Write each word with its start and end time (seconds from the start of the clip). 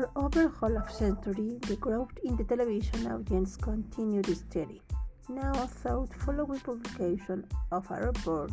For 0.00 0.10
over 0.16 0.48
half 0.48 0.88
a 0.88 0.94
century, 0.94 1.58
the 1.68 1.76
growth 1.76 2.16
in 2.24 2.34
the 2.34 2.44
television 2.44 3.06
audience 3.06 3.54
continued 3.54 4.34
steady. 4.34 4.80
Now, 5.28 5.52
a 5.52 5.66
thought 5.66 6.14
following 6.14 6.60
publication 6.60 7.44
of 7.70 7.84
a 7.90 8.06
report 8.06 8.50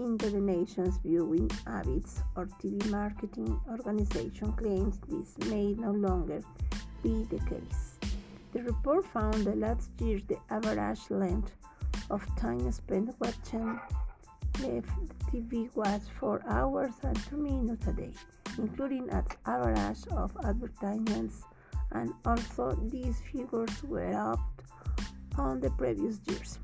into 0.00 0.30
the 0.30 0.40
nation's 0.40 0.96
viewing 0.96 1.48
habits 1.64 2.24
or 2.34 2.46
TV 2.60 2.90
marketing 2.90 3.56
organization 3.70 4.52
claims 4.54 4.98
this 5.06 5.38
may 5.48 5.74
no 5.74 5.92
longer 5.92 6.42
be 7.04 7.22
the 7.30 7.38
case. 7.48 7.94
The 8.52 8.64
report 8.64 9.06
found 9.06 9.44
that 9.44 9.58
last 9.58 9.90
year 10.00 10.18
the 10.26 10.38
average 10.50 11.08
length 11.08 11.52
of 12.10 12.26
time 12.34 12.72
spent 12.72 13.14
watching 13.20 13.78
TV 15.30 15.70
was 15.76 16.00
4 16.18 16.42
hours 16.48 16.94
and 17.04 17.16
2 17.30 17.36
minutes 17.36 17.86
a 17.86 17.92
day 17.92 18.10
including 18.58 19.08
an 19.10 19.24
average 19.46 20.06
of 20.12 20.36
advertisements, 20.44 21.42
and 21.92 22.12
also 22.24 22.72
these 22.90 23.20
figures 23.32 23.82
were 23.84 24.12
up 24.14 24.40
on 25.38 25.60
the 25.60 25.70
previous 25.70 26.20
years. 26.26 26.58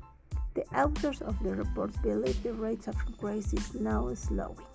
The 0.53 0.65
authors 0.75 1.21
of 1.21 1.41
the 1.43 1.55
reports 1.55 1.97
believe 1.97 2.43
the 2.43 2.53
rate 2.53 2.87
of 2.87 2.95
increase 3.07 3.53
is 3.53 3.73
now 3.75 4.13
slowing. 4.13 4.65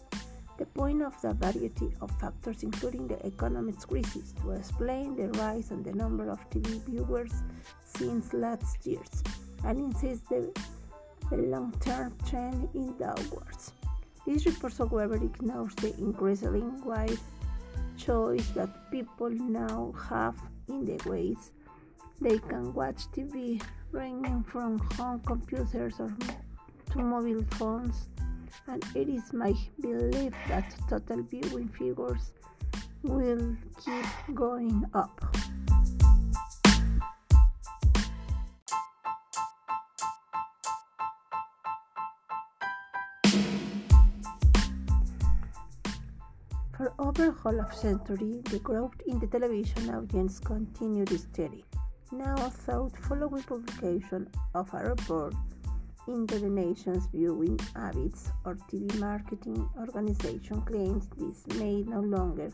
The 0.58 0.64
point 0.64 1.02
of 1.02 1.20
the 1.20 1.34
variety 1.34 1.92
of 2.00 2.10
factors, 2.18 2.62
including 2.62 3.08
the 3.08 3.24
economic 3.26 3.78
crisis, 3.80 4.32
to 4.40 4.52
explain 4.52 5.14
the 5.14 5.28
rise 5.38 5.70
in 5.70 5.82
the 5.82 5.92
number 5.92 6.30
of 6.30 6.48
TV 6.48 6.82
viewers 6.86 7.32
since 7.84 8.32
last 8.32 8.86
years, 8.86 9.22
and 9.64 9.78
insist 9.78 10.26
the, 10.30 10.50
the 11.28 11.36
long-term 11.36 12.16
trend 12.26 12.70
in 12.74 12.96
downwards. 12.96 13.72
This 14.26 14.44
report, 14.44 14.76
however, 14.76 15.14
ignores 15.14 15.74
the 15.76 15.94
increasingly 15.98 16.62
wide 16.84 17.18
choice 17.96 18.48
that 18.50 18.90
people 18.90 19.30
now 19.30 19.94
have 20.08 20.36
in 20.68 20.84
the 20.84 21.00
ways 21.08 21.52
they 22.20 22.38
can 22.38 22.74
watch 22.74 23.06
TV, 23.12 23.62
ranging 23.92 24.42
from 24.42 24.78
home 24.96 25.20
computers 25.20 25.94
or 26.00 26.12
to 26.92 26.98
mobile 26.98 27.44
phones. 27.52 28.08
And 28.66 28.84
it 28.94 29.08
is 29.08 29.32
my 29.32 29.54
belief 29.80 30.32
that 30.48 30.74
total 30.88 31.22
viewing 31.22 31.68
figures 31.68 32.32
will 33.02 33.56
keep 33.84 34.06
going 34.34 34.84
up. 34.92 35.20
For 46.86 47.08
over 47.08 47.32
half 47.42 47.72
a 47.72 47.76
century, 47.76 48.42
the 48.44 48.60
growth 48.60 48.94
in 49.08 49.18
the 49.18 49.26
television 49.26 49.90
audience 49.92 50.38
continued 50.38 51.10
steady. 51.18 51.64
Now, 52.12 52.36
thought 52.36 52.96
following 52.98 53.42
publication 53.42 54.28
of 54.54 54.72
a 54.72 54.90
report 54.90 55.34
into 56.06 56.38
the 56.38 56.48
nation's 56.48 57.06
viewing 57.06 57.58
habits 57.74 58.30
or 58.44 58.54
TV 58.70 59.00
marketing 59.00 59.68
organization 59.76 60.62
claims 60.62 61.08
this 61.16 61.44
may 61.58 61.82
no 61.82 61.98
longer 62.02 62.52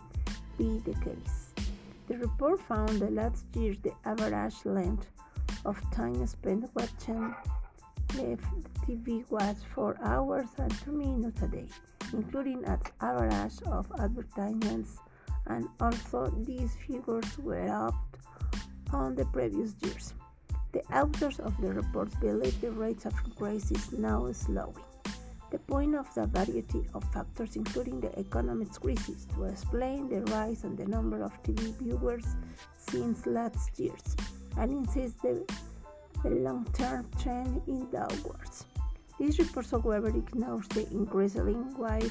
be 0.56 0.78
the 0.78 0.94
case. 1.05 1.52
The 2.08 2.17
report 2.17 2.58
found 2.62 3.00
that 3.00 3.12
last 3.12 3.44
year 3.55 3.74
the 3.83 3.92
average 4.06 4.64
length 4.64 5.08
of 5.67 5.78
time 5.91 6.27
spent 6.27 6.70
watching 6.74 7.34
TV 8.08 9.30
was 9.30 9.56
4 9.74 9.98
hours 10.02 10.48
and 10.56 10.72
2 10.84 10.92
minutes 10.92 11.42
a 11.42 11.48
day 11.48 11.69
including 12.12 12.64
an 12.64 12.78
average 13.00 13.62
of 13.66 13.91
advertisements, 13.98 14.98
and 15.46 15.68
also 15.80 16.27
these 16.46 16.77
figures 16.86 17.39
were 17.39 17.68
up 17.68 17.95
on 18.92 19.14
the 19.14 19.24
previous 19.27 19.74
years. 19.83 20.14
The 20.73 20.80
authors 20.95 21.39
of 21.39 21.58
the 21.61 21.73
reports 21.73 22.14
believe 22.17 22.58
the 22.61 22.70
rate 22.70 23.05
of 23.05 23.14
increase 23.27 23.70
is 23.70 23.92
now 23.92 24.30
slowing. 24.33 24.84
The 25.50 25.58
point 25.58 25.95
of 25.95 26.12
the 26.14 26.27
variety 26.27 26.86
of 26.95 27.05
factors, 27.12 27.56
including 27.56 28.00
the 28.00 28.18
economic 28.18 28.70
crisis, 28.73 29.27
to 29.34 29.44
explain 29.44 30.08
the 30.08 30.23
rise 30.33 30.64
in 30.64 30.77
the 30.77 30.86
number 30.86 31.23
of 31.23 31.42
TV 31.42 31.77
viewers 31.79 32.24
since 32.79 33.27
last 33.27 33.79
year's, 33.79 34.17
and 34.56 34.73
insist 34.73 35.20
the, 35.20 35.44
the 36.23 36.30
long-term 36.30 37.06
trend 37.18 37.61
in 37.67 37.90
downwards. 37.90 38.64
This 39.22 39.38
report, 39.38 39.70
however, 39.70 40.08
ignores 40.08 40.66
the 40.66 40.84
increasingly 40.90 41.55
wide 41.78 42.10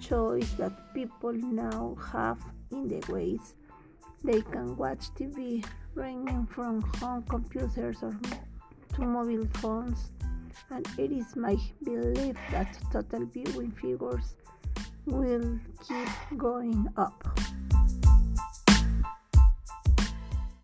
choice 0.00 0.50
that 0.52 0.94
people 0.94 1.34
now 1.34 1.94
have 2.10 2.38
in 2.70 2.88
the 2.88 3.04
ways 3.12 3.52
they 4.24 4.40
can 4.40 4.74
watch 4.78 5.12
TV, 5.14 5.62
ranging 5.94 6.46
from 6.46 6.80
home 7.00 7.22
computers 7.28 7.98
or 8.02 8.18
to 8.94 9.02
mobile 9.02 9.46
phones. 9.60 10.12
And 10.70 10.88
it 10.96 11.12
is 11.12 11.36
my 11.36 11.54
belief 11.84 12.36
that 12.50 12.78
total 12.90 13.26
viewing 13.26 13.72
figures 13.72 14.34
will 15.04 15.58
keep 15.86 16.08
going 16.38 16.88
up. 16.96 17.38